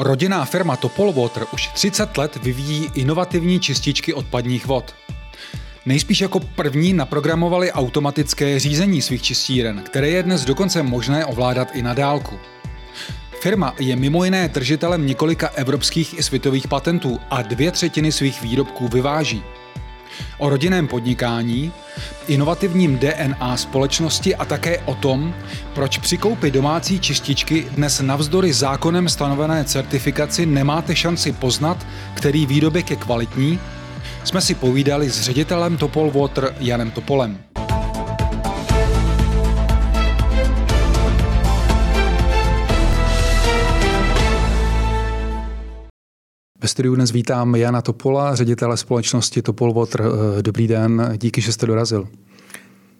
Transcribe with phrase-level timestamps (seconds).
[0.00, 4.94] Rodinná firma Topol Water už 30 let vyvíjí inovativní čističky odpadních vod.
[5.86, 11.82] Nejspíš jako první naprogramovali automatické řízení svých čistíren, které je dnes dokonce možné ovládat i
[11.82, 12.38] na dálku.
[13.40, 18.88] Firma je mimo jiné držitelem několika evropských i světových patentů a dvě třetiny svých výrobků
[18.88, 19.42] vyváží.
[20.38, 21.72] O rodinném podnikání,
[22.28, 25.34] inovativním DNA společnosti a také o tom,
[25.74, 32.90] proč při koupi domácí čističky dnes navzdory zákonem stanovené certifikaci nemáte šanci poznat, který výrobek
[32.90, 33.58] je kvalitní,
[34.24, 37.38] jsme si povídali s ředitelem Topol Water Janem Topolem.
[46.62, 50.02] Ve studiu dnes vítám Jana Topola, ředitele společnosti Topol Water.
[50.38, 52.08] Eh, dobrý den, díky, že jste dorazil.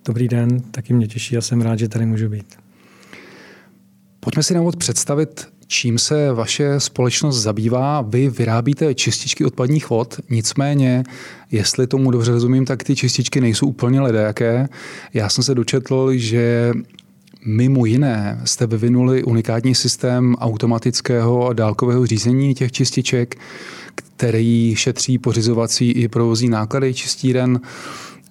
[0.04, 2.56] Dobrý den, taky mě těší a jsem rád, že tady můžu být.
[4.20, 8.00] Pojďme si na úvod představit, čím se vaše společnost zabývá.
[8.00, 11.04] Vy vyrábíte čističky odpadních vod, nicméně,
[11.50, 14.68] jestli tomu dobře rozumím, tak ty čističky nejsou úplně ledajaké.
[15.14, 16.72] Já jsem se dočetl, že
[17.50, 23.38] Mimo jiné jste vyvinuli unikátní systém automatického a dálkového řízení těch čističek,
[23.94, 27.60] který šetří pořizovací i provozní náklady čistíren.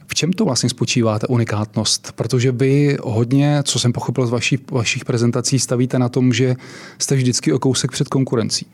[0.08, 2.12] V čem to vlastně spočívá, ta unikátnost?
[2.16, 6.56] Protože vy hodně, co jsem pochopil z vašich, vašich prezentací, stavíte na tom, že
[7.00, 8.66] jste vždycky o kousek před konkurencí.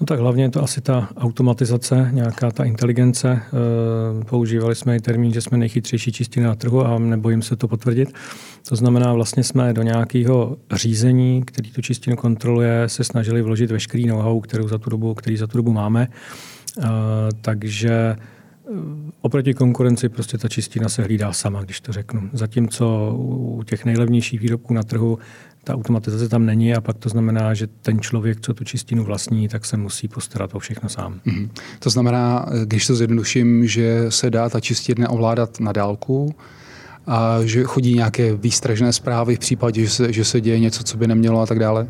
[0.00, 3.42] No tak hlavně je to asi ta automatizace, nějaká ta inteligence.
[3.42, 7.68] Eh, používali jsme i termín, že jsme nejchytřejší čistiny na trhu a nebojím se to
[7.68, 8.12] potvrdit.
[8.68, 14.06] To znamená, vlastně jsme do nějakého řízení, který tu čistinu kontroluje, se snažili vložit veškerý
[14.06, 16.08] know-how, kterou za tu dobu, který za tu dobu máme.
[16.78, 16.84] Eh,
[17.40, 18.16] takže
[19.20, 22.30] Oproti konkurenci prostě ta čistina se hlídá sama, když to řeknu.
[22.32, 25.18] Zatímco u těch nejlevnějších výrobků na trhu
[25.64, 29.48] ta automatizace tam není a pak to znamená, že ten člověk, co tu čistinu vlastní,
[29.48, 31.20] tak se musí postarat o všechno sám.
[31.26, 31.48] Mm-hmm.
[31.78, 36.34] To znamená, když to zjednoduším, že se dá ta čistírna ovládat na dálku,
[37.06, 40.96] a že chodí nějaké výstražné zprávy v případě, že se, že se děje něco, co
[40.96, 41.88] by nemělo a tak dále?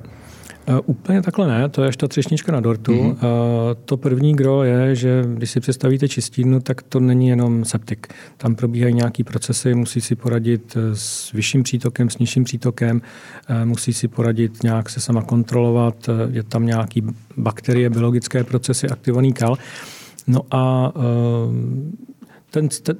[0.68, 2.92] Uh, úplně takhle ne, to je až ta třešnička na dortu.
[2.92, 3.08] Mm-hmm.
[3.08, 3.18] Uh,
[3.84, 8.06] to první gro je, že když si představíte čistírnu, tak to není jenom septik.
[8.36, 13.02] Tam probíhají nějaké procesy, musí si poradit eh, s vyšším přítokem, s nižším přítokem,
[13.50, 17.02] uh, musí si poradit nějak se sama kontrolovat, je tam nějaký
[17.36, 19.58] bakterie, biologické procesy, aktivovaný kal.
[20.26, 20.92] No a
[22.50, 22.96] ten, ten,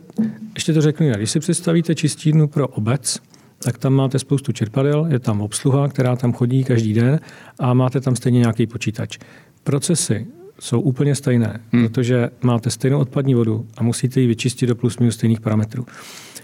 [0.54, 3.21] ještě to řeknu, když si představíte čistírnu pro obec,
[3.58, 7.20] tak tam máte spoustu čerpadel, je tam obsluha, která tam chodí každý den
[7.58, 9.18] a máte tam stejně nějaký počítač.
[9.64, 10.26] Procesy
[10.60, 11.88] jsou úplně stejné, hmm.
[11.88, 15.86] protože máte stejnou odpadní vodu a musíte ji vyčistit do plus minus stejných parametrů.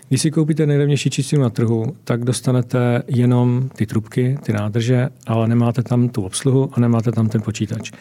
[0.09, 5.49] Když si koupíte nejlevnější čistinu na trhu, tak dostanete jenom ty trubky, ty nádrže, ale
[5.49, 7.93] nemáte tam tu obsluhu a nemáte tam ten počítač.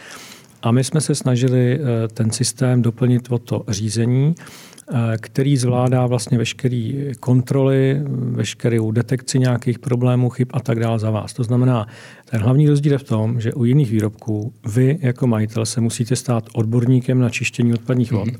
[0.61, 4.35] A my jsme se snažili eh, ten systém doplnit o to řízení,
[5.17, 11.33] který zvládá vlastně veškeré kontroly, veškerou detekci nějakých problémů, chyb a tak dále za vás.
[11.33, 11.87] To znamená,
[12.29, 16.15] ten hlavní rozdíl je v tom, že u jiných výrobků vy jako majitel se musíte
[16.15, 18.27] stát odborníkem na čištění odpadních vod.
[18.27, 18.39] Mm-hmm.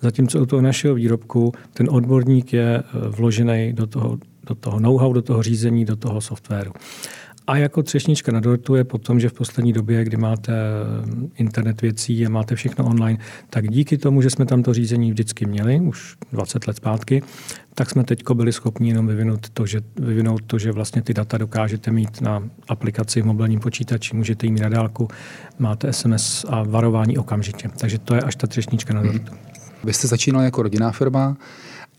[0.00, 5.12] Zatímco u toho našeho výrobku ten odborník je eh, vložený do toho, do toho know-how,
[5.12, 6.72] do toho řízení, do toho softwaru.
[7.50, 11.82] A jako třešnička na dortu je potom, že v poslední době, kdy máte eh, internet
[11.82, 13.18] věcí a máte všechno online,
[13.50, 17.22] tak díky tomu, že jsme tam to řízení vždycky měli, už 20 let zpátky,
[17.74, 21.38] tak jsme teď byli schopni jenom vyvinout to, že, vyvinout to, že vlastně ty data
[21.38, 25.08] dokážete mít na aplikaci v mobilním počítači, můžete jít na dálku,
[25.58, 27.70] máte SMS a varování okamžitě.
[27.78, 29.32] Takže to je až ta třešnička na dortu.
[29.84, 31.36] Vy jste začínal jako rodinná firma,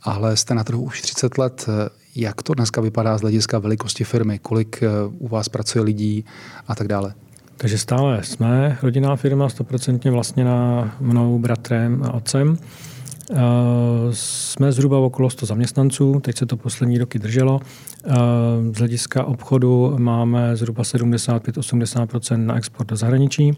[0.03, 1.69] ale jste na trhu už 30 let.
[2.15, 4.39] Jak to dneska vypadá z hlediska velikosti firmy?
[4.39, 4.87] Kolik eh,
[5.19, 6.25] u vás pracuje lidí
[6.67, 7.13] a tak dále?
[7.57, 12.57] Takže stále jsme rodinná firma, stoprocentně vlastněná mnou, bratrem a otcem.
[13.31, 13.35] Eh,
[14.11, 17.59] jsme zhruba okolo 100 zaměstnanců, teď se to poslední roky drželo.
[18.03, 23.51] Eh, z hlediska obchodu máme zhruba 75-80% na export do zahraničí.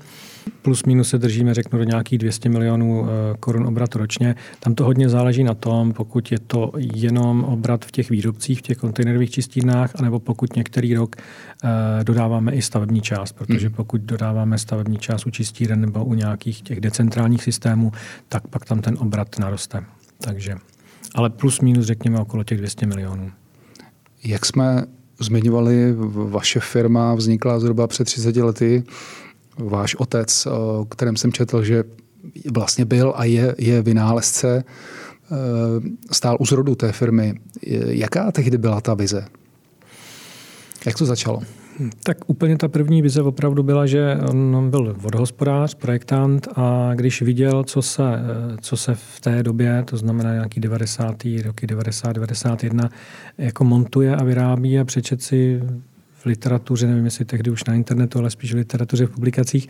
[0.61, 4.35] Plus minus se držíme, řeknu, do nějakých 200 milionů eh, korun obratu ročně.
[4.59, 8.61] Tam to hodně záleží na tom, pokud je to jenom obrat v těch výrobcích, v
[8.61, 11.15] těch kontejnerových čistírnách, anebo pokud některý rok
[12.03, 13.75] dodáváme i stavební část, protože hmm.
[13.75, 17.91] pokud dodáváme stavební část u čistíren nebo u nějakých těch decentrálních systémů,
[18.29, 19.83] tak pak tam ten obrat naroste.
[20.17, 20.55] Takže,
[21.15, 23.31] ale plus minus řekněme okolo těch 200 milionů.
[24.23, 24.85] Jak jsme
[25.19, 28.83] zmiňovali, vaše firma vznikla zhruba před 30 lety.
[29.57, 31.83] Váš otec, o kterém jsem četl, že
[32.51, 35.35] vlastně byl a je, je vynálezce, eh,
[36.11, 37.33] stál u zrodu té firmy.
[37.87, 39.27] Jaká tehdy byla ta vize?
[40.85, 41.41] Jak to začalo?
[42.03, 47.63] Tak úplně ta první vize opravdu byla, že on byl vodohospodář, projektant a když viděl,
[47.63, 48.03] co se,
[48.61, 51.23] co se v té době, to znamená nějaký 90.
[51.45, 52.89] roky 90, 91,
[53.37, 55.61] jako montuje a vyrábí a přečet si
[56.23, 59.67] v literatuře, nevím jestli tehdy už na internetu, ale spíš v literatuře, v publikacích,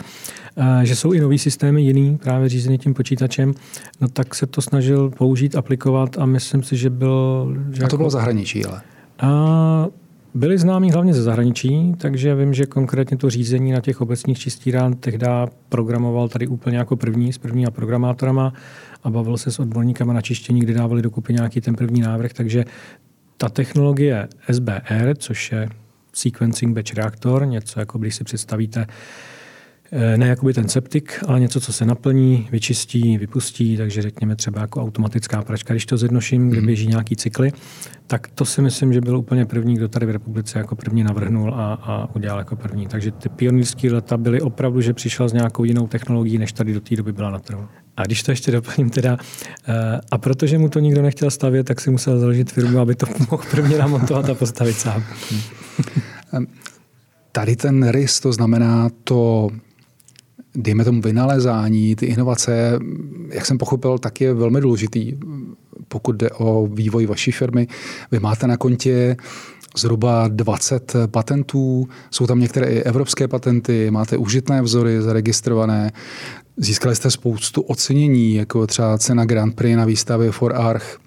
[0.84, 3.54] že jsou i nový systémy jiný, právě řízený tím počítačem,
[4.02, 7.48] no tak se to snažil použít, aplikovat a myslím si, že byl...
[7.72, 8.82] Že a to jako, bylo zahraničí, ale?
[9.20, 9.88] A
[10.34, 14.94] byli známí hlavně ze zahraničí, takže vím, že konkrétně to řízení na těch obecních čistírán
[14.94, 15.28] tehdy
[15.70, 18.54] programoval tady úplně jako první s prvníma programátorama
[19.04, 22.66] a bavil se s odborníkama na čištění, kdy dávali dokupy nějaký ten první návrh, takže
[23.38, 25.70] ta technologie SBR, což je
[26.14, 29.33] Sequencing Batch Reactor, něco jako když si představíte Eh,
[30.18, 34.82] ne jakoby ten septik, ale něco, co se naplní, vyčistí, vypustí, takže řekněme třeba jako
[34.82, 36.66] automatická pračka, když to zjednoším, kde mhm.
[36.66, 37.52] běží nějaký cykly,
[38.08, 41.54] tak to si myslím, že byl úplně první, kdo tady v republice jako první navrhnul
[41.54, 42.88] a, a udělal jako první.
[42.88, 46.82] Takže ty pionýrské leta byly opravdu, že přišel s nějakou jinou technologií, než tady do
[46.82, 47.68] té doby byla na trhu.
[47.98, 49.18] A když to ještě doplním teda,
[49.68, 53.06] eh, a protože mu to nikdo nechtěl stavět, tak si musel založit firmu, aby to
[53.32, 55.04] mohl prvně namontovat a postavit sám.
[57.32, 59.50] Tady ten rys, to znamená to
[60.56, 62.80] dejme tomu vynalezání, ty inovace,
[63.30, 65.14] jak jsem pochopil, tak je velmi důležitý,
[65.88, 67.68] pokud jde o vývoj vaší firmy.
[68.12, 69.18] Vy máte na kontě
[69.78, 75.92] zhruba 20 patentů, jsou tam některé i evropské patenty, máte užitné vzory zaregistrované,
[76.58, 80.98] získali jste spoustu ocenění, jako třeba cena Grand Prix na výstavě For Arch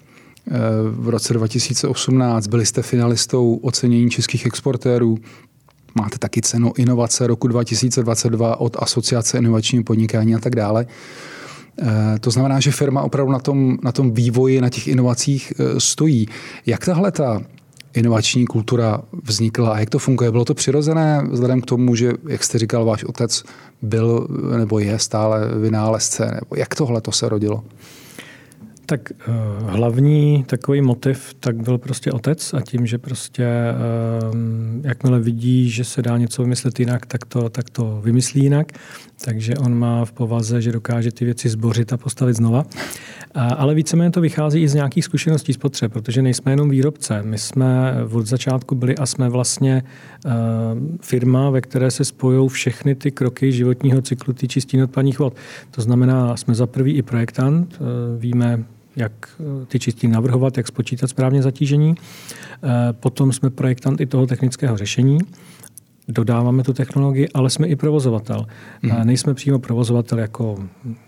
[0.51, 0.51] eh,
[0.89, 5.17] v roce 2018, byli jste finalistou ocenění českých exportérů
[5.97, 10.85] Máte taky cenu inovace roku 2022 od Asociace inovačního podnikání a tak dále.
[11.81, 15.79] Eh, to znamená, že firma opravdu na tom, na tom vývoji, na těch inovacích eh,
[15.79, 16.27] stojí.
[16.65, 17.41] Jak tahle ta
[17.93, 20.31] inovační kultura vznikla a jak to funguje?
[20.31, 23.43] Bylo to přirozené vzhledem k tomu, že, jak jste říkal, váš otec
[23.81, 24.27] byl
[24.57, 26.25] nebo je stále vynálezce?
[26.25, 27.63] Nebo jak tohle to se rodilo?
[28.89, 33.47] Tak uh, hlavní takový motiv tak byl prostě otec a tím, že prostě
[34.33, 34.37] uh,
[34.83, 38.71] jakmile vidí, že se dá něco vymyslet jinak, tak to, tak to vymyslí jinak.
[39.25, 42.65] Takže on má v povaze, že dokáže ty věci zbořit a postavit znova.
[43.33, 47.23] Ale víceméně to vychází i z nějakých zkušeností z potřeb, protože nejsme jenom výrobce.
[47.23, 49.83] My jsme od začátku byli a jsme vlastně
[50.25, 50.31] uh,
[51.01, 55.35] firma, ve které se spojují všechny ty kroky životního cyklu ty čistí odpadních vod.
[55.71, 57.87] To znamená, jsme za prvý i projektant, uh,
[58.21, 58.63] víme
[58.97, 61.95] jak eh, ty čistí navrhovat, jak spočítat správně zatížení.
[61.95, 65.19] Eh, potom jsme projektant i toho technického řešení,
[66.07, 68.45] dodáváme tu technologii, ale jsme i provozovatel.
[68.81, 68.91] Mm.
[69.03, 70.57] Nejsme přímo provozovatel jako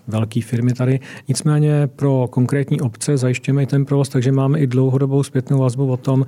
[0.08, 5.24] velké firmy tady, nicméně pro konkrétní obce zajišťujeme i ten provoz, takže máme i dlouhodobou
[5.24, 6.26] zpětnou vazbu o tom,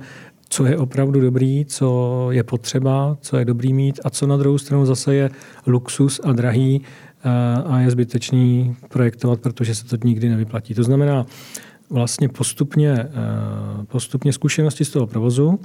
[0.48, 4.58] co je opravdu dobrý, co je potřeba, co je dobrý mít a co na druhou
[4.58, 5.30] stranu zase je
[5.66, 6.82] luxus a drahý
[7.66, 10.74] a je zbytečný projektovat, protože se to nikdy nevyplatí.
[10.74, 11.26] To znamená
[11.90, 13.08] vlastně postupně, eh,
[13.84, 15.60] postupně zkušenosti z toho provozu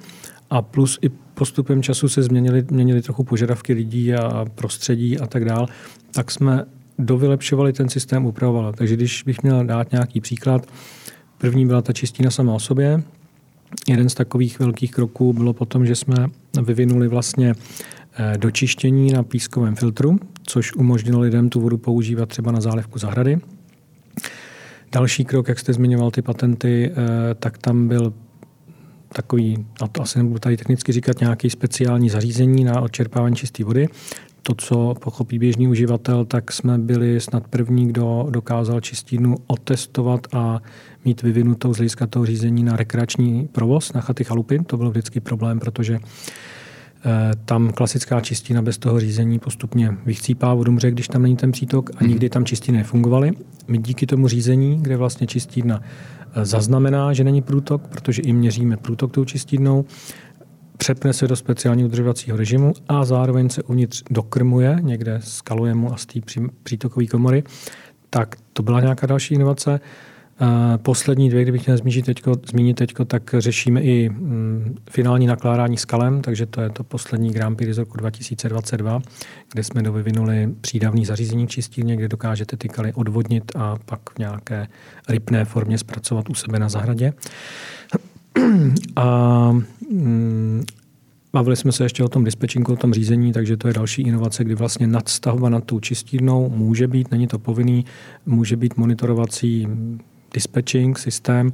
[0.50, 5.46] a plus i postupem času se změnily, měnily trochu požadavky lidí a prostředí a tak
[5.46, 5.68] dál,
[6.12, 6.66] tak jsme
[7.00, 8.74] dovylepšovali ten systém, upravovali.
[8.78, 10.68] Takže když bych měl dát nějaký příklad,
[11.38, 13.04] první byla ta čistina sama o sobě.
[13.88, 16.28] Jeden z takových velkých kroků bylo potom, že jsme
[16.62, 17.54] vyvinuli vlastně
[18.20, 23.40] Eh, dočištění na pískovém filtru, což umožnilo lidem tu vodu používat třeba na zálivku zahrady.
[24.92, 26.96] Další krok, jak jste zmiňoval ty patenty, eh,
[27.36, 28.14] tak tam byl
[29.14, 33.88] takový, a to asi nebudu tady technicky říkat, nějaký speciální zařízení na odčerpávání čisté vody.
[34.42, 40.62] To, co pochopí běžný uživatel, tak jsme byli snad první, kdo dokázal čistírnu otestovat a
[41.06, 44.60] mít vyvinutou z hlediska toho řízení na rekreační provoz na chaty chalupy.
[44.60, 46.00] To byl vždycky problém, protože
[47.46, 52.04] tam klasická čistina bez toho řízení postupně vychcípá vodomře, když tam není ten přítok a
[52.04, 53.32] nikdy tam čistiny nefungovaly.
[53.68, 58.78] My díky tomu řízení, kde vlastně čistírna eh, zaznamená, že není průtok, protože i měříme
[58.78, 59.86] průtok tou čistírnou,
[60.78, 65.98] přepne se do speciálního udržovacího režimu a zároveň se uvnitř dokrmuje, někde skaluje mu a
[65.98, 66.20] z té
[66.64, 67.44] přítokové komory,
[68.10, 69.80] tak to byla nějaká další inovace.
[70.78, 76.22] Poslední dvě, kdybych měl zmínit teďko, zmínit teďko, tak řešíme i mm, finální nakládání skalem,
[76.22, 79.02] takže to je to poslední Grand Prix z roku 2022,
[79.54, 84.68] kde jsme dovyvinuli přídavný zařízení čistírně, kde dokážete ty kaly odvodnit a pak v nějaké
[85.10, 87.14] rypné formě zpracovat u sebe na zahradě.
[88.96, 89.52] A
[89.92, 90.64] mm,
[91.34, 94.44] Bavili jsme se ještě o tom dispečinku, o tom řízení, takže to je další inovace,
[94.44, 97.86] kdy vlastně nadstavba nad tou čistírnou může být, není to povinný,
[98.26, 99.68] může být monitorovací
[100.34, 101.52] dispatching systém.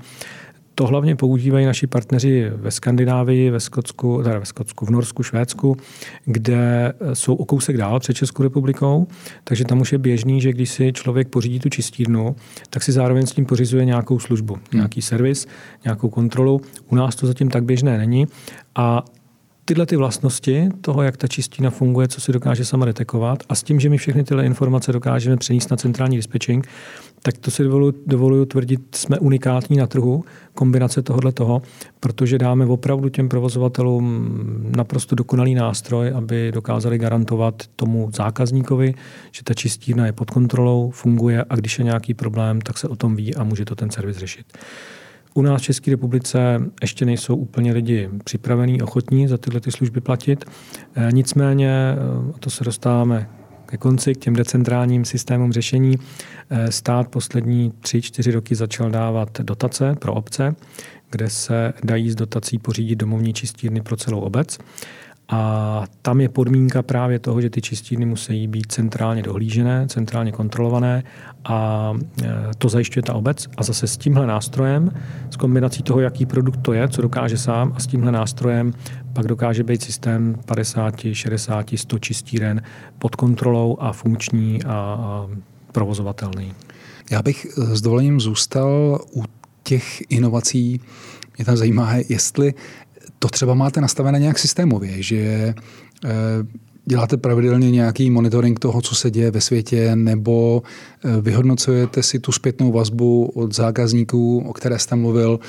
[0.75, 5.77] To hlavně používají naši partneři ve Skandinávii, ve Skotsku, teda ve Skotsku, v Norsku, Švédsku,
[6.25, 9.07] kde jsou o kousek dál před Českou republikou,
[9.43, 12.35] takže tam už je běžný, že když si člověk pořídí tu čistírnu,
[12.69, 14.63] tak si zároveň s tím pořizuje nějakou službu, hmm.
[14.73, 15.47] nějaký servis,
[15.83, 16.61] nějakou kontrolu.
[16.89, 18.27] U nás to zatím tak běžné není
[18.75, 19.05] a
[19.65, 23.63] tyhle ty vlastnosti toho, jak ta čistína funguje, co si dokáže sama detekovat a s
[23.63, 26.67] tím, že my všechny tyhle informace dokážeme přenést na centrální dispatching,
[27.21, 31.61] tak to si dovoluji, dovoluji tvrdit, jsme unikátní na trhu, kombinace tohohle toho,
[31.99, 34.29] protože dáme opravdu těm provozovatelům
[34.75, 38.93] naprosto dokonalý nástroj, aby dokázali garantovat tomu zákazníkovi,
[39.31, 42.95] že ta čistírna je pod kontrolou, funguje a když je nějaký problém, tak se o
[42.95, 44.45] tom ví a může to ten servis řešit.
[45.33, 50.01] U nás v České republice ještě nejsou úplně lidi připravení, ochotní za tyhle ty služby
[50.01, 50.45] platit.
[50.95, 51.95] E, nicméně,
[52.35, 53.29] a to se dostáváme
[53.65, 55.95] ke konci, k těm decentrálním systémům řešení,
[56.49, 60.55] e, stát poslední tři, čtyři roky začal dávat dotace pro obce,
[61.11, 64.59] kde se dají z dotací pořídit domovní čistírny pro celou obec.
[65.29, 71.03] A tam je podmínka právě toho, že ty čistírny musí být centrálně dohlížené, centrálně kontrolované
[71.45, 71.91] a
[72.23, 73.47] e, to zajišťuje ta obec.
[73.57, 74.91] A zase s tímhle nástrojem,
[75.31, 78.73] s kombinací toho, jaký produkt to je, co dokáže sám, a s tímhle nástrojem
[79.13, 82.61] pak dokáže být systém 50, 60, 100 čistíren
[82.99, 85.27] pod kontrolou a funkční a
[85.71, 86.53] provozovatelný.
[87.11, 89.23] Já bych e, s dovolením zůstal u
[89.63, 90.81] těch inovací.
[91.37, 92.53] Mě tam zajímá, jestli
[93.19, 96.09] to třeba máte nastavené nějak systémově, že eh,
[96.85, 100.63] děláte pravidelně nějaký monitoring toho, co se děje ve světě, nebo
[101.03, 105.39] eh, vyhodnocujete si tu zpětnou vazbu od zákazníků, o které jste mluvil,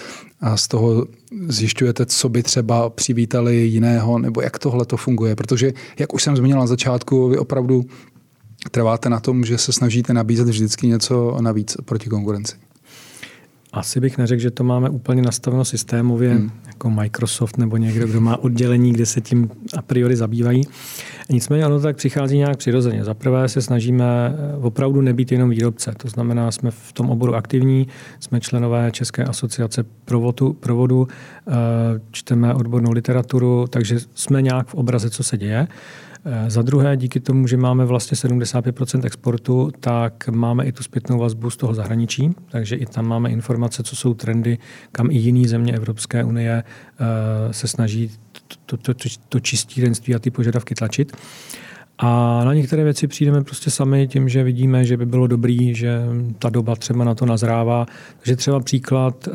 [0.41, 1.07] a z toho
[1.49, 5.37] zjišťujete, co by třeba přivítali jiného, nebo jak tohle to funguje.
[5.37, 7.85] Protože, jak už jsem zmínil na začátku, vy opravdu
[8.71, 12.57] trváte na tom, že se snažíte nabízet vždycky něco navíc proti konkurenci.
[13.75, 16.51] Asi bych neřekl, že to máme úplně nastaveno systémově, hmm.
[16.67, 20.63] jako Microsoft nebo někdo, kdo má oddělení, kde se tím a priori zabývají.
[21.31, 23.05] Nicméně ono tak přichází nějak přirozeně.
[23.05, 25.95] Za prvé se snažíme eh, opravdu nebýt jenom výrobce.
[25.97, 27.89] To znamená, jsme v tom oboru aktivní,
[28.21, 31.53] jsme členové České asociace provodu, provodu eh,
[32.11, 35.69] čteme odbornou literaturu, takže jsme nějak v obraze, co se děje.
[36.27, 41.19] Eh, za druhé, díky tomu, že máme vlastně 75% exportu, tak máme i tu zpětnou
[41.19, 44.59] vazbu z toho zahraničí, takže i tam máme informace, co jsou trendy,
[44.93, 48.11] kam i jiné země Evropské unie eh, se snaží
[48.67, 51.17] to, to, to, to čistírenství a ty požadavky tlačit.
[51.99, 56.01] A na některé věci přijdeme prostě sami tím, že vidíme, že by bylo dobrý, že
[56.39, 57.87] ta doba třeba na to nazrává.
[58.19, 59.35] Takže třeba příklad uh,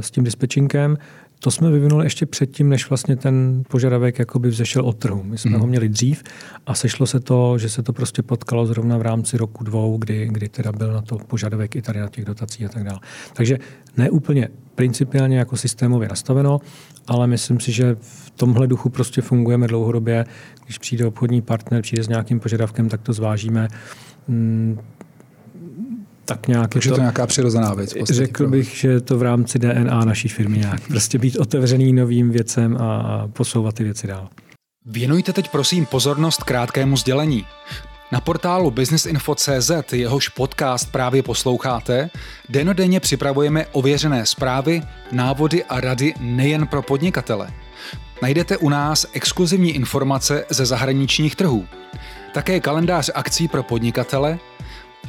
[0.00, 0.98] s tím dispečinkem.
[1.38, 5.22] To jsme vyvinuli ještě předtím, než vlastně ten požadavek jakoby vzešel od trhu.
[5.22, 5.60] My jsme mm.
[5.60, 6.22] ho měli dřív
[6.66, 10.28] a sešlo se to, že se to prostě potkalo zrovna v rámci roku dvou, kdy,
[10.32, 13.00] kdy teda byl na to požadavek i tady na těch dotací a tak dále.
[13.32, 13.58] Takže
[13.96, 16.60] ne úplně principiálně jako systémově nastaveno,
[17.06, 20.24] ale myslím si, že v tomhle duchu prostě fungujeme dlouhodobě.
[20.64, 23.68] Když přijde obchodní partner, přijde s nějakým požadavkem, tak to zvážíme.
[26.24, 27.94] Tak nějak Takže je to, to nějaká přirozená věc.
[28.10, 30.80] Řekl bych, že je to v rámci DNA naší firmy nějak.
[30.88, 34.28] Prostě být otevřený novým věcem a posouvat ty věci dál.
[34.86, 37.46] Věnujte teď prosím pozornost krátkému sdělení.
[38.12, 42.10] Na portálu businessinfo.cz, jehož podcast právě posloucháte,
[42.48, 47.50] denodenně připravujeme ověřené zprávy, návody a rady nejen pro podnikatele.
[48.22, 51.66] Najdete u nás exkluzivní informace ze zahraničních trhů.
[52.34, 54.38] Také kalendář akcí pro podnikatele,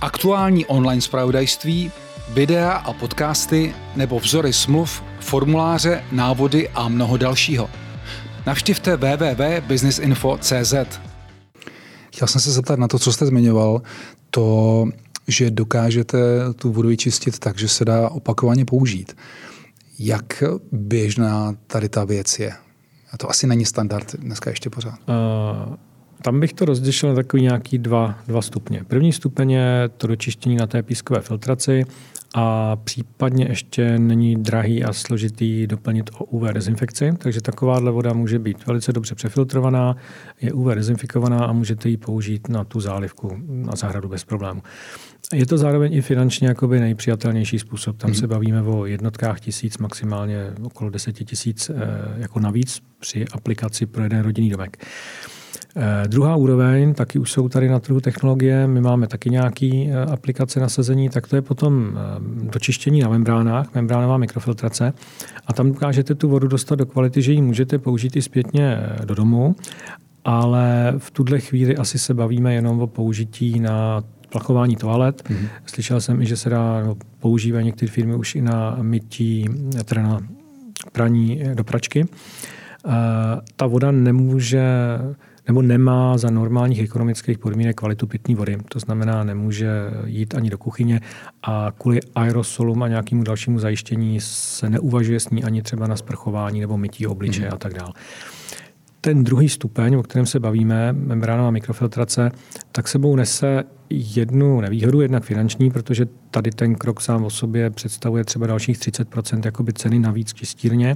[0.01, 1.91] aktuální online zpravodajství,
[2.33, 7.69] videa a podcasty nebo vzory smluv, formuláře, návody a mnoho dalšího.
[8.45, 10.73] Navštivte www.businessinfo.cz.
[12.07, 13.81] Chtěl jsem se zeptat na to, co jste zmiňoval,
[14.29, 14.85] to,
[15.27, 16.17] že dokážete
[16.55, 19.17] tu vodu vyčistit tak, že se dá opakovaně použít.
[19.99, 22.53] Jak běžná tady ta věc je?
[23.11, 24.99] A to asi není standard dneska ještě pořád.
[25.07, 25.75] Uh,
[26.21, 28.83] tam bych to rozdělil na takový nějaký dva, dva stupně.
[28.87, 31.85] První stupeň je to dočištění na té pískové filtraci
[32.37, 38.39] a případně ještě není drahý a složitý doplnit o UV dezinfekci, takže takováhle voda může
[38.39, 39.95] být velice dobře přefiltrovaná,
[40.41, 44.61] je UV dezinfikovaná a můžete ji použít na tu zálivku na zahradu bez problému.
[45.33, 47.97] Je to zároveň i finančně jakoby nejpřijatelnější způsob.
[47.97, 48.19] Tam hmm.
[48.19, 51.73] se bavíme o jednotkách tisíc, maximálně okolo deseti tisíc eh,
[52.17, 54.85] jako navíc při aplikaci pro jeden rodinný domek.
[55.77, 60.05] Eh, druhá úroveň, taky už jsou tady na trhu technologie, my máme taky nějaké eh,
[60.11, 64.93] aplikace na sezení, tak to je potom eh, dočištění na membránách, membránová mikrofiltrace
[65.47, 69.15] a tam dokážete tu vodu dostat do kvality, že ji můžete použít i zpětně do
[69.15, 69.55] domu,
[70.25, 75.29] ale v tuhle chvíli asi se bavíme jenom o použití na plachování toalet.
[75.29, 75.47] Mm-hmm.
[75.65, 79.45] Slyšel jsem i, že se dá, no, používají některé firmy už i na mytí,
[79.85, 80.19] teda na
[80.91, 82.05] praní do pračky.
[83.55, 84.61] Ta voda nemůže
[85.47, 88.57] nebo nemá za normálních ekonomických podmínek kvalitu pitné vody.
[88.69, 89.69] To znamená, nemůže
[90.05, 91.01] jít ani do kuchyně
[91.43, 96.61] a kvůli aerosolům a nějakému dalšímu zajištění se neuvažuje s ní ani třeba na sprchování
[96.61, 97.53] nebo mytí obličeje mm.
[97.53, 97.93] a tak dále.
[99.01, 102.31] Ten druhý stupeň, o kterém se bavíme, membránová mikrofiltrace,
[102.71, 108.23] tak sebou nese jednu nevýhodu, jednak finanční, protože tady ten krok sám o sobě představuje
[108.23, 110.95] třeba dalších 30% jakoby ceny navíc čistírně.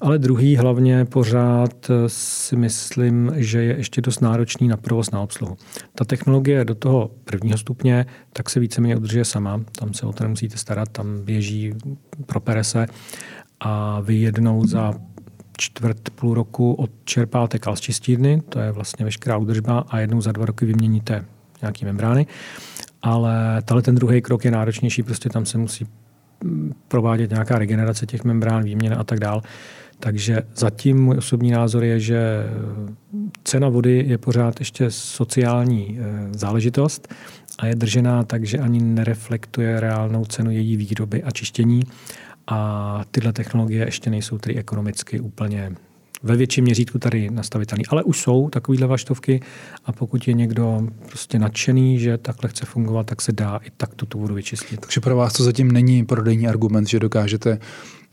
[0.00, 5.56] Ale druhý hlavně pořád si myslím, že je ještě dost náročný na provoz na obsluhu.
[5.94, 9.60] Ta technologie do toho prvního stupně tak se víceméně udržuje sama.
[9.78, 11.74] Tam se o to nemusíte starat, tam běží,
[12.26, 12.86] propere se
[13.60, 14.94] a vy jednou za
[15.56, 20.32] čtvrt půl roku odčerpáte kal z čistírny, to je vlastně veškerá údržba a jednou za
[20.32, 21.24] dva roky vyměníte
[21.62, 22.26] nějaký membrány.
[23.02, 25.86] Ale tahle ten druhý krok je náročnější, prostě tam se musí
[26.88, 29.42] provádět nějaká regenerace těch membrán, výměna a tak dále.
[30.00, 32.46] Takže zatím můj osobní názor je, že
[33.44, 37.14] cena vody je pořád ještě sociální eh, záležitost
[37.58, 41.82] a je držená tak, že ani nereflektuje reálnou cenu její výroby a čištění.
[42.46, 45.72] A tyhle technologie ještě nejsou tedy ekonomicky úplně
[46.22, 47.86] ve větším měřítku tady nastavitelný.
[47.86, 49.40] Ale už jsou takovýhle vaštovky
[49.84, 54.06] a pokud je někdo prostě nadšený, že takhle chce fungovat, tak se dá i takto
[54.06, 54.80] tu vodu vyčistit.
[54.80, 57.58] Takže pro vás to zatím není prodejní argument, že dokážete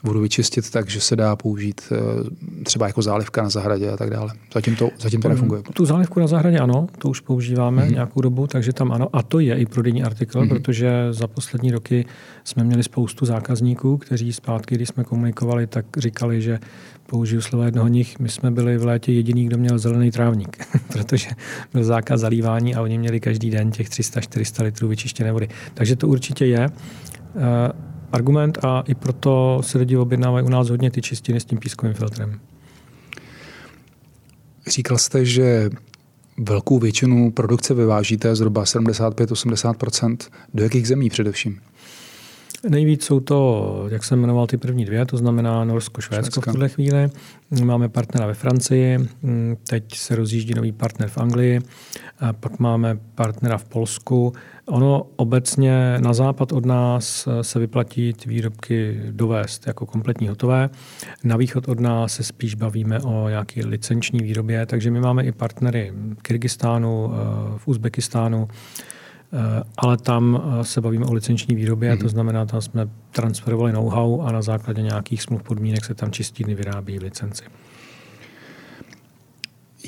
[0.03, 4.09] vodu vyčistit tak, že se dá použít eh, třeba jako zálivka na zahradě a tak
[4.09, 4.33] dále.
[4.53, 5.61] Zatím to, zatím to nefunguje.
[5.73, 7.93] Tu zálivku na zahradě ano, to už používáme mm-hmm.
[7.93, 9.07] nějakou dobu, takže tam ano.
[9.13, 10.49] A to je i prodejní artikl, mm-hmm.
[10.49, 12.05] protože za poslední roky
[12.43, 16.59] jsme měli spoustu zákazníků, kteří zpátky, když jsme komunikovali, tak říkali, že
[17.07, 21.29] použiju slova jednoho nich, my jsme byli v létě jediný, kdo měl zelený trávník, protože
[21.73, 25.47] byl zákaz zalívání a oni měli každý den těch 300-400 litrů vyčištěné vody.
[25.73, 26.69] Takže to určitě je.
[28.11, 31.93] Argument a i proto se lidi objednávají u nás hodně ty čistiny s tím pískovým
[31.95, 32.39] filtrem.
[34.67, 35.69] Říkal jste, že
[36.37, 40.17] velkou většinu produkce vyvážíte, zhruba 75-80%.
[40.53, 41.59] Do jakých zemí především?
[42.69, 46.69] Nejvíc jsou to, jak jsem jmenoval ty první dvě, to znamená Norsko, Švédsko v tuhle
[46.69, 47.09] chvíli.
[47.63, 48.99] Máme partnera ve Francii,
[49.69, 51.61] teď se rozjíždí nový partner v Anglii,
[52.19, 54.33] a pak máme partnera v Polsku.
[54.65, 60.69] Ono obecně na západ od nás se vyplatí ty výrobky dovést jako kompletní hotové.
[61.23, 65.31] Na východ od nás se spíš bavíme o nějaké licenční výrobě, takže my máme i
[65.31, 67.11] partnery v Kyrgyzstánu,
[67.57, 68.96] v Uzbekistánu, Eh,
[69.77, 72.01] ale tam eh, se bavíme o licenční výrobě, mm-hmm.
[72.01, 76.55] to znamená, tam jsme transferovali know-how a na základě nějakých smluv podmínek se tam čistírny
[76.55, 77.43] vyrábí licenci.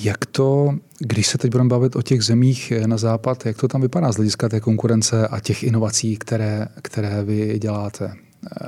[0.04, 3.82] Jak to, když se teď budeme bavit o těch zemích na západ, jak to tam
[3.82, 8.14] vypadá z hlediska té konkurence a těch inovací, které, které vy děláte?
[8.14, 8.66] Eh,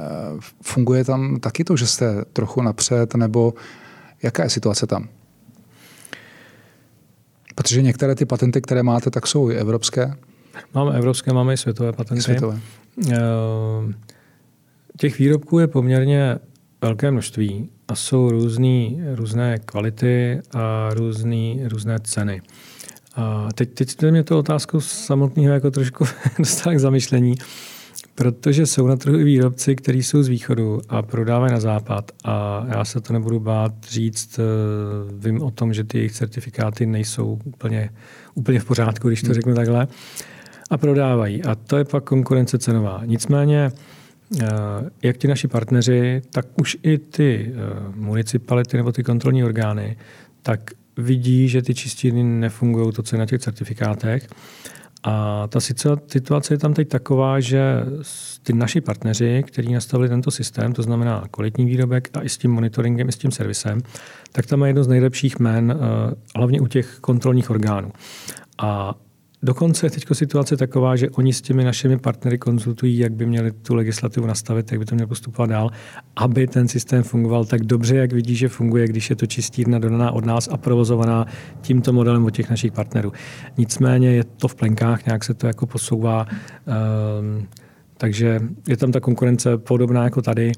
[0.61, 3.53] funguje tam taky to, že jste trochu napřed, nebo
[4.23, 5.09] jaká je situace tam?
[7.55, 10.15] Protože některé ty patenty, které máte, tak jsou i evropské.
[10.73, 12.23] Máme evropské, máme i světové patenty.
[12.23, 12.59] Světové.
[13.11, 13.17] Eh,
[14.97, 16.39] těch výrobků je poměrně
[16.81, 22.41] velké množství a jsou různý, různé kvality a různý, různé ceny.
[23.15, 26.05] A teď, teď mě to otázku samotného jako trošku
[26.39, 27.35] dostala k zamyšlení,
[28.15, 32.65] protože jsou na trhu i výrobci, kteří jsou z východu a prodávají na západ a
[32.67, 34.43] já se to nebudu bát říct, eh,
[35.17, 37.89] vím o tom, že ty jejich certifikáty nejsou úplně,
[38.35, 39.35] úplně v pořádku, když to hmm.
[39.35, 39.87] řeknu takhle
[40.71, 41.43] a prodávají.
[41.43, 43.01] A to je pak konkurence cenová.
[43.05, 43.71] Nicméně,
[44.41, 44.45] eh,
[45.03, 47.59] jak ti naši partneři, tak už i ty eh,
[47.95, 49.97] municipality nebo ty kontrolní orgány,
[50.43, 54.27] tak vidí, že ty čistírny nefungují to, co je na těch certifikátech.
[55.03, 55.59] A ta
[56.07, 57.61] situace je tam teď taková, že
[58.43, 62.51] ty naši partneři, kteří nastavili tento systém, to znamená kvalitní výrobek a i s tím
[62.51, 63.81] monitoringem, i s tím servisem,
[64.31, 67.91] tak tam je jedno z nejlepších jmen, eh, hlavně u těch kontrolních orgánů.
[68.57, 68.95] A
[69.43, 73.51] Dokonce je teď situace taková, že oni s těmi našimi partnery konzultují, jak by měli
[73.51, 75.69] tu legislativu nastavit, jak by to mělo postupovat dál,
[76.15, 80.11] aby ten systém fungoval tak dobře, jak vidí, že funguje, když je to čistírna dodaná
[80.11, 81.25] od nás a provozovaná
[81.61, 83.11] tímto modelem od těch našich partnerů.
[83.57, 86.27] Nicméně je to v plenkách, nějak se to jako posouvá.
[87.19, 87.47] Um,
[88.01, 90.51] takže je tam ta konkurence podobná jako tady.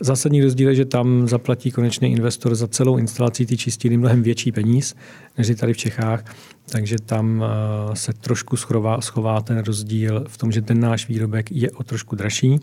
[0.00, 4.52] Zásadní rozdíl je, že tam zaplatí konečný investor za celou instalaci ty čistírny mnohem větší
[4.52, 4.94] peníz,
[5.38, 6.24] než tady v Čechách.
[6.70, 11.52] Takže tam eh, se trošku schová, schová ten rozdíl v tom, že ten náš výrobek
[11.52, 12.58] je o trošku dražší,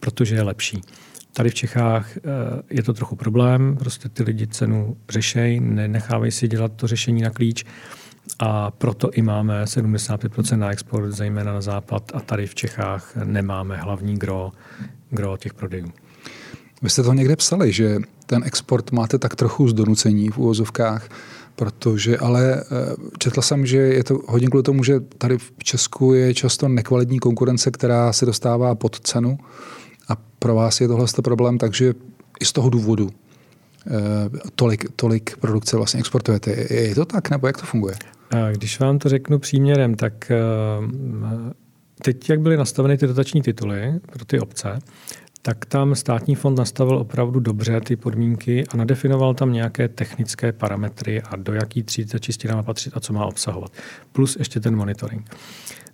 [0.00, 0.80] protože je lepší.
[1.32, 2.20] Tady v Čechách eh,
[2.70, 7.30] je to trochu problém, prostě ty lidi cenu řešejí, nenechávají si dělat to řešení na
[7.30, 7.64] klíč
[8.38, 13.76] a proto i máme 75% na export, zejména na západ a tady v Čechách nemáme
[13.76, 14.52] hlavní gro,
[15.10, 15.92] gro těch prodejů.
[16.82, 21.08] Vy jste to někde psali, že ten export máte tak trochu z donucení v úvozovkách,
[21.56, 22.64] protože ale eh,
[23.18, 27.18] četl jsem, že je to hodně kvůli tomu, že tady v Česku je často nekvalitní
[27.18, 29.38] konkurence, která se dostává pod cenu
[30.08, 31.94] a pro vás je tohle problém, takže
[32.40, 33.10] i z toho důvodu
[34.54, 36.50] tolik, tolik produkce vlastně exportujete.
[36.74, 37.94] Je to tak, nebo jak to funguje?
[38.52, 40.36] Když vám to řeknu příměrem, tak eh,
[42.02, 44.78] teď, jak byly nastaveny ty dotační tituly pro ty obce,
[45.42, 51.22] tak tam státní fond nastavil opravdu dobře ty podmínky a nadefinoval tam nějaké technické parametry
[51.22, 53.72] a do jaký třídy ta čistina má patřit a co má obsahovat.
[54.12, 55.36] Plus ještě ten monitoring.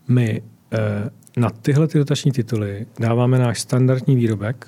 [0.08, 4.66] My eh, na tyhle ty dotační tituly dáváme náš standardní výrobek,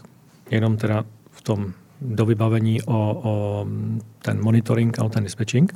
[0.50, 3.66] jenom teda v tom do vybavení o, o
[4.22, 5.72] ten monitoring a o ten dispatching,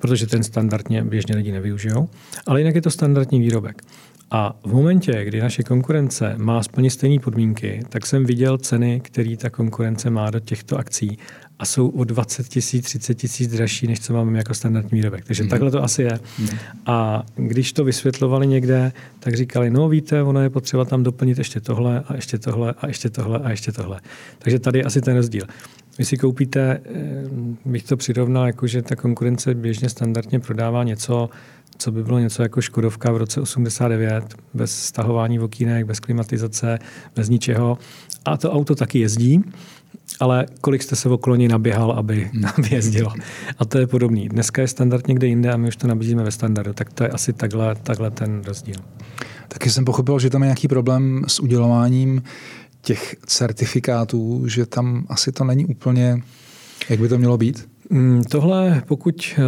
[0.00, 2.08] protože ten standardně běžně lidi nevyužijou,
[2.46, 3.82] ale jinak je to standardní výrobek.
[4.30, 9.36] A v momentě, kdy naše konkurence má splnit stejné podmínky, tak jsem viděl ceny, které
[9.36, 11.18] ta konkurence má do těchto akcí
[11.64, 15.24] a jsou o 20 tisíc, 30 tisíc dražší, než co máme jako standardní výrobek.
[15.24, 15.48] Takže mm.
[15.48, 16.20] takhle to asi je.
[16.38, 16.48] Mm.
[16.86, 21.60] A když to vysvětlovali někde, tak říkali, no víte, ono je potřeba tam doplnit ještě
[21.60, 24.00] tohle a ještě tohle a ještě tohle a ještě tohle.
[24.38, 25.44] Takže tady je asi ten rozdíl.
[25.98, 27.24] Vy si koupíte, eh,
[27.64, 31.30] bych to přirovnal, jako že ta konkurence běžně standardně prodává něco,
[31.78, 34.24] co by bylo něco jako Škodovka v roce 89,
[34.54, 36.78] bez stahování okýnek, bez klimatizace,
[37.16, 37.78] bez ničeho.
[38.24, 39.44] A to auto taky jezdí,
[40.20, 42.44] ale kolik jste se okolo něj naběhal, aby, hmm.
[42.58, 43.12] aby jezdilo.
[43.58, 44.28] A to je podobný.
[44.28, 47.10] Dneska je standard někde jinde a my už to nabízíme ve standardu, tak to je
[47.10, 48.76] asi takhle, takhle ten rozdíl.
[49.48, 52.22] Taky jsem pochopil, že tam je nějaký problém s udělováním
[52.80, 56.22] těch certifikátů, že tam asi to není úplně,
[56.88, 57.73] jak by to mělo být?
[57.90, 59.42] Mm, tohle, pokud eh,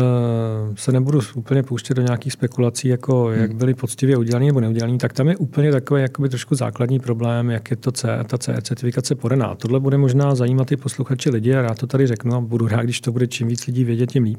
[0.75, 3.59] se nebudu úplně pouštět do nějakých spekulací, jako jak hmm.
[3.59, 7.71] byly poctivě udělané nebo neudělané, tak tam je úplně takový jakoby trošku základní problém, jak
[7.71, 9.55] je to C, ta CE certifikace podaná.
[9.55, 12.83] Tohle bude možná zajímat i posluchači lidi a rád to tady řeknu a budu rád,
[12.83, 14.39] když to bude čím víc lidí vědět, tím líp.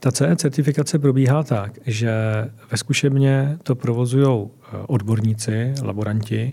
[0.00, 2.12] Ta CE certifikace probíhá tak, že
[2.70, 6.52] ve zkušebně to provozují eh, odborníci, laboranti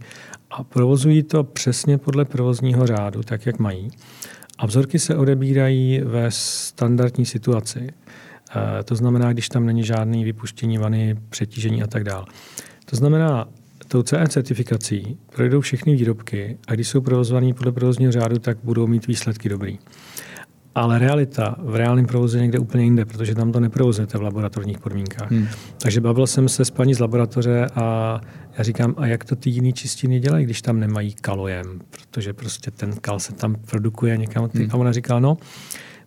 [0.51, 3.91] a provozují to přesně podle provozního řádu, tak jak mají.
[4.61, 7.79] A vzorky se odebírají ve standardní situaci.
[7.79, 12.25] E, to znamená, když tam není žádný vypuštění vany, přetížení a tak dále.
[12.85, 13.47] To znamená,
[13.87, 18.87] tou CE certifikací projdou všechny výrobky a když jsou provozovaný podle provozního řádu, tak budou
[18.87, 19.79] mít výsledky dobrý.
[20.75, 24.79] Ale realita v reálném provozu je někde úplně jinde, protože tam to neprovozujete v laboratorních
[24.79, 25.31] podmínkách.
[25.31, 25.47] Hmm.
[25.81, 28.21] Takže bavil jsem se s paní z laboratoře a
[28.57, 32.71] já říkám, a jak to ty jiné čistiny dělají, když tam nemají kalojem, protože prostě
[32.71, 34.49] ten kal se tam produkuje někam.
[34.53, 34.67] Hmm.
[34.71, 35.37] A ona říká, no,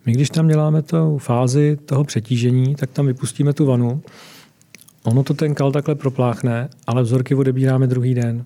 [0.05, 4.01] my když tam děláme tu fázi toho přetížení, tak tam vypustíme tu vanu,
[5.03, 8.45] ono to ten kal takhle propláchne, ale vzorky odebíráme druhý den.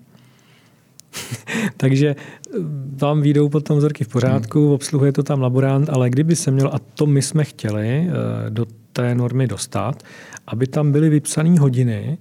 [1.76, 2.58] Takže eh,
[3.00, 4.74] vám výjdou potom vzorky v pořádku, hmm.
[4.74, 8.66] obsluhuje to tam laborant, ale kdyby se měl, a to my jsme chtěli eh, do
[8.92, 10.02] té normy dostat,
[10.46, 12.18] aby tam byly vypsané hodiny,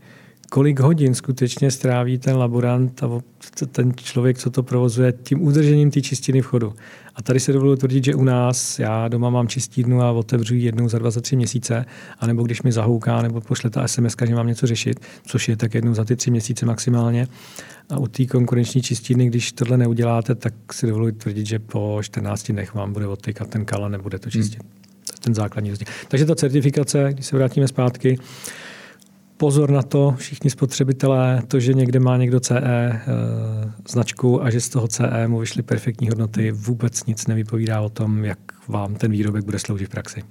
[0.50, 3.10] kolik hodin skutečně stráví ten laborant a
[3.72, 6.74] ten člověk, co to provozuje, tím udržením té čistiny v chodu.
[7.16, 10.66] A tady se dovoluji tvrdit, že u nás, já doma mám čistírnu a otevřu ji
[10.66, 11.86] jednou za dva, za tři měsíce,
[12.20, 15.74] anebo když mi zahouká nebo pošle ta SMS, že mám něco řešit, což je tak
[15.74, 17.28] jednou za ty tři měsíce maximálně.
[17.90, 22.52] A u té konkurenční čistírny, když tohle neuděláte, tak si dovoluji tvrdit, že po 14
[22.52, 24.60] dnech vám bude odtykat ten kala, nebude to čistit.
[24.62, 24.72] Hmm.
[25.20, 25.88] Ten základní rozdíl.
[26.08, 28.18] Takže ta certifikace, když se vrátíme zpátky,
[29.40, 33.02] pozor na to, všichni spotřebitelé, to, že někde má někdo CE e,
[33.90, 38.26] značku a že z toho CE mu vyšly perfektní hodnoty, vůbec nic nevypovídá o tom,
[38.26, 40.24] jak vám ten výrobek bude sloužit v praxi.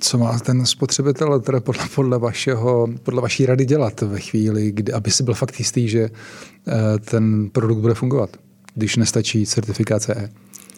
[0.00, 4.92] Co má ten spotřebitel teda podle, podle, vašeho, podle vaší rady dělat ve chvíli, kdy,
[4.92, 8.36] aby si byl fakt jistý, že eh, ten produkt bude fungovat,
[8.74, 10.30] když nestačí certifikát CE?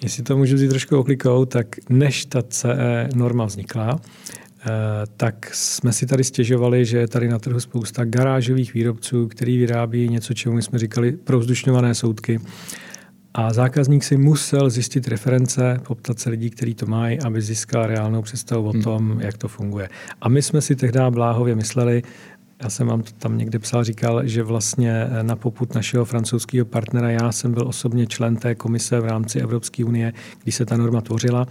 [0.02, 4.49] Jestli to můžu vzít trošku oklikou, tak než ta CE norma vznikla, eh,
[5.16, 10.08] tak jsme si tady stěžovali, že je tady na trhu spousta garážových výrobců, který vyrábí
[10.08, 12.40] něco, čemu jsme říkali provzdušňované soudky
[13.34, 18.22] a zákazník si musel zjistit reference, poptat se lidí, kteří to mají, aby získal reálnou
[18.22, 18.82] představu o hmm.
[18.82, 19.20] tom, hmm.
[19.20, 19.88] jak to funguje.
[20.20, 22.02] A my jsme si tehdy bláhově mysleli,
[22.62, 27.10] já jsem vám to tam někde psal, říkal, že vlastně na poput našeho francouzského partnera,
[27.10, 31.00] já jsem byl osobně člen té komise v rámci Evropské unie, když se ta norma
[31.00, 31.46] tvořila,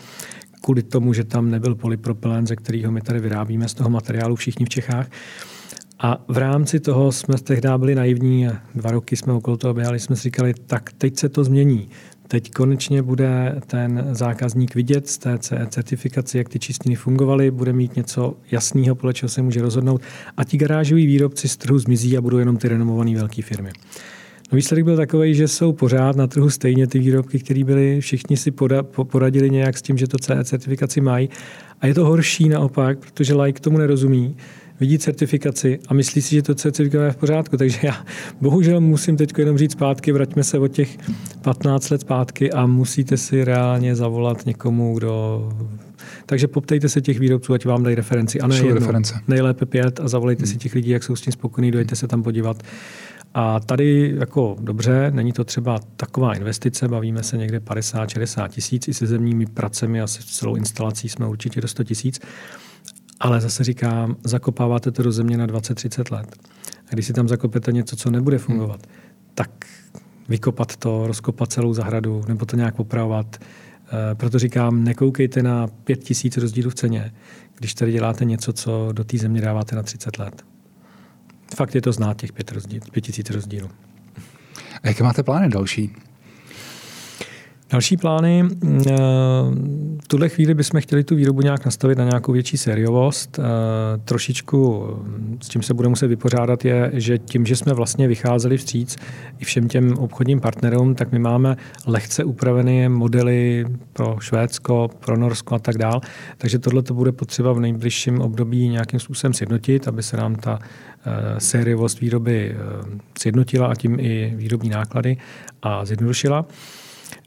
[0.61, 4.65] kvůli tomu, že tam nebyl polypropylen, ze kterého my tady vyrábíme z toho materiálu všichni
[4.65, 5.09] v Čechách,
[6.01, 10.15] a v rámci toho jsme tehdy byli naivní dva roky jsme okolo toho běhali, jsme
[10.15, 11.89] si říkali, tak teď se to změní.
[12.27, 15.37] Teď konečně bude ten zákazník vidět z té
[15.69, 20.01] certifikace, jak ty čistiny fungovaly, bude mít něco jasného, podle čeho se může rozhodnout
[20.37, 23.71] a ti garážoví výrobci z trhu zmizí a budou jenom ty renomované velké firmy.
[24.51, 28.51] Výsledek byl takový, že jsou pořád na trhu stejně ty výrobky, které byly, všichni si
[28.51, 31.29] poda, poradili nějak s tím, že to CE certifikaci mají.
[31.81, 34.35] A je to horší naopak, protože like tomu nerozumí,
[34.79, 37.57] vidí certifikaci a myslí si, že to certifikát je v pořádku.
[37.57, 38.05] Takže já
[38.41, 40.97] bohužel musím teď jenom říct zpátky, vraťme se od těch
[41.41, 45.43] 15 let zpátky a musíte si reálně zavolat někomu, kdo
[46.25, 48.39] takže poptejte se těch výrobců, ať vám dají referenci.
[48.39, 49.15] Ano, jedno, reference.
[49.27, 50.51] nejlépe pět a zavolejte hmm.
[50.51, 52.63] si těch lidí, jak jsou s tím spokojení, dojďte se tam podívat.
[53.33, 58.93] A tady jako dobře, není to třeba taková investice, bavíme se někde 50-60 tisíc, i
[58.93, 62.19] se zemními pracemi a s celou instalací jsme určitě do 100 tisíc.
[63.19, 66.35] Ale zase říkám, zakopáváte to do země na 20-30 let.
[66.91, 68.45] A když si tam zakopete něco, co nebude hmm.
[68.45, 68.95] fungovat, hmm.
[69.35, 69.49] tak
[70.29, 73.37] vykopat to, rozkopat celou zahradu nebo to nějak opravovat.
[74.11, 77.13] E, proto říkám, nekoukejte na 5 tisíc rozdílů v ceně,
[77.57, 80.43] když tady děláte něco, co do té země dáváte na 30 let.
[81.55, 83.69] Fakt je to znát těch pět, rozdíl, pět tisíc rozdílů.
[84.83, 85.95] A jaké máte plány další?
[87.71, 88.43] Další plány.
[88.43, 88.91] Eh,
[90.03, 93.39] v tuhle chvíli bychom chtěli tu výrobu nějak nastavit na nějakou větší sériovost.
[93.39, 93.43] Eh,
[94.05, 94.87] trošičku,
[95.41, 98.97] s čím se budeme muset vypořádat, je, že tím, že jsme vlastně vycházeli vstříc
[99.39, 105.55] i všem těm obchodním partnerům, tak my máme lehce upravené modely pro Švédsko, pro Norsko
[105.55, 106.01] a tak dál.
[106.37, 110.59] Takže tohle to bude potřeba v nejbližším období nějakým způsobem sjednotit, aby se nám ta
[110.61, 110.88] eh,
[111.37, 112.55] sériovost výroby
[113.19, 115.17] sjednotila a tím i výrobní náklady
[115.61, 116.45] a zjednodušila.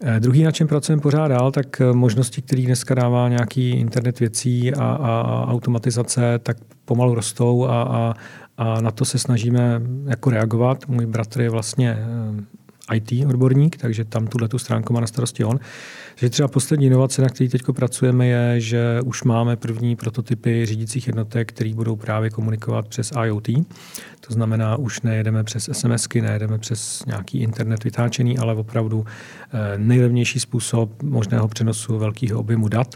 [0.03, 4.19] Eh, druhý, na čem pracujeme pořád dál, tak eh, možnosti, které dneska dává nějaký internet
[4.19, 8.13] věcí a, a, a automatizace, tak pomalu rostou a, a,
[8.57, 10.87] a na to se snažíme jako reagovat.
[10.87, 12.43] Můj bratr je vlastně eh,
[12.91, 15.59] IT odborník, takže tam tuhle tu stránku má na starosti on.
[16.15, 21.07] Že třeba poslední inovace, na které teď pracujeme, je, že už máme první prototypy řídících
[21.07, 23.47] jednotek, které budou právě komunikovat přes IoT.
[24.27, 30.39] To znamená, už nejedeme přes SMSky, nejedeme přes nějaký internet vytáčený, ale opravdu eh, nejlevnější
[30.39, 32.95] způsob možného přenosu velkého objemu dat.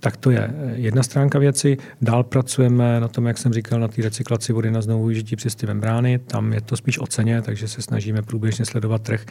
[0.00, 1.76] Tak to je jedna stránka věci.
[2.02, 5.54] Dál pracujeme na tom, jak jsem říkal, na té recyklaci vody na znovu využití přes
[5.54, 6.18] ty membrány.
[6.18, 9.24] Tam je to spíš o ceně, takže se snažíme průběžně sledovat trh.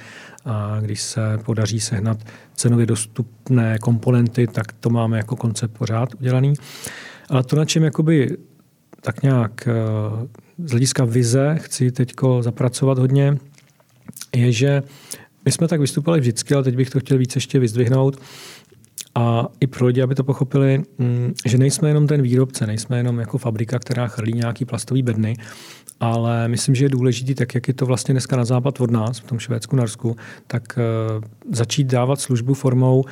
[0.45, 2.17] A když se podaří sehnat
[2.55, 6.53] cenově dostupné komponenty, tak to máme jako koncept pořád udělaný.
[7.29, 8.37] Ale to, na čem jakoby
[9.01, 9.73] tak nějak eh,
[10.65, 13.37] z hlediska vize chci teď zapracovat hodně,
[14.35, 14.83] je, že
[15.45, 18.21] my jsme tak vystupovali vždycky, ale teď bych to chtěl víc ještě vyzdvihnout,
[19.15, 23.19] a i pro lidi, aby to pochopili, mm, že nejsme jenom ten výrobce, nejsme jenom
[23.19, 25.37] jako fabrika, která chrlí nějaký plastový bedny,
[25.99, 29.19] ale myslím, že je důležitý, tak jak je to vlastně dneska na západ od nás,
[29.19, 30.15] v tom Švédsku, Norsku,
[30.47, 33.03] tak uh, začít dávat službu formou,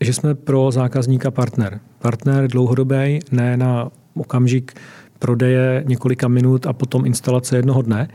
[0.00, 1.80] že jsme pro zákazníka partner.
[1.98, 4.72] Partner dlouhodobý, ne na okamžik
[5.18, 8.08] prodeje několika minut a potom instalace jednoho dne,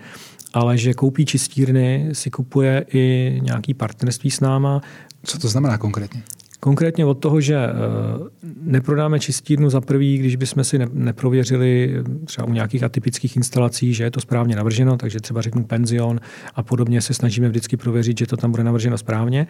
[0.54, 4.82] ale že koupí čistírny, si kupuje i nějaký partnerství s náma.
[5.24, 6.24] Co to znamená konkrétně?
[6.64, 7.70] Konkrétně od toho, že eh,
[8.62, 11.96] neprodáme čistírnu za prvý, když bychom si neprověřili
[12.26, 16.20] třeba u nějakých atypických instalací, že je to správně navrženo, takže třeba řeknu penzion
[16.56, 19.48] a podobně se snažíme vždycky prověřit, že to tam bude navrženo správně.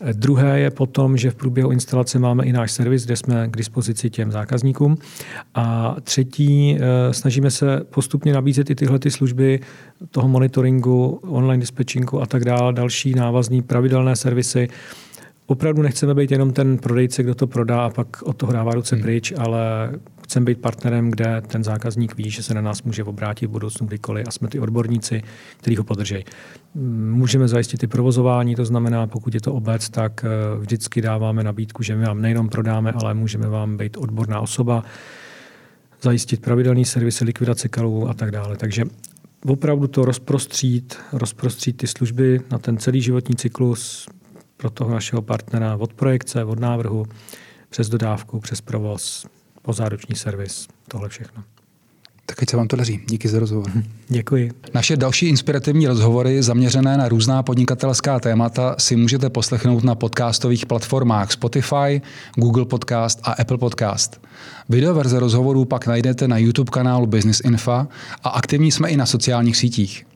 [0.00, 3.56] Eh, druhé je potom, že v průběhu instalace máme i náš servis, kde jsme k
[3.56, 4.98] dispozici těm zákazníkům.
[5.54, 9.60] A třetí, eh, snažíme se postupně nabízet i tyhle ty služby
[10.10, 14.68] toho monitoringu, online dispatchingu a tak dále, další návazní pravidelné servisy,
[15.48, 18.94] opravdu nechceme být jenom ten prodejce, kdo to prodá a pak od toho dává ruce
[18.94, 19.02] hmm.
[19.02, 19.92] pryč, ale
[20.24, 23.86] chceme být partnerem, kde ten zákazník ví, že se na nás může obrátit v budoucnu
[23.86, 25.22] kdykoliv a jsme ty odborníci,
[25.56, 26.24] kteří ho podržejí.
[27.10, 31.82] Můžeme zajistit i provozování, to znamená, pokud je to obec, tak eh, vždycky dáváme nabídku,
[31.82, 34.84] že my vám nejenom prodáme, ale můžeme vám být odborná osoba,
[36.02, 38.56] zajistit pravidelný servisy, likvidace kalů a tak dále.
[38.56, 38.84] Takže
[39.46, 44.08] opravdu to rozprostřít, rozprostřít ty služby na ten celý životní cyklus,
[44.58, 47.06] pro toho našeho partnera od projekce, od návrhu,
[47.70, 49.26] přes dodávku, přes provoz,
[49.62, 51.44] pozáruční servis, tohle všechno.
[52.26, 53.00] Tak ať se vám to daří.
[53.08, 53.70] Díky za rozhovor.
[54.08, 54.52] Děkuji.
[54.74, 61.32] Naše další inspirativní rozhovory zaměřené na různá podnikatelská témata si můžete poslechnout na podcastových platformách
[61.32, 62.02] Spotify,
[62.34, 64.20] Google Podcast a Apple Podcast.
[64.68, 67.86] Videoverze rozhovorů pak najdete na YouTube kanálu Business Info
[68.24, 70.07] a aktivní jsme i na sociálních sítích.